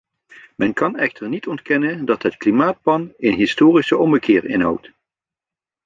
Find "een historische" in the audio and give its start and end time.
3.17-3.97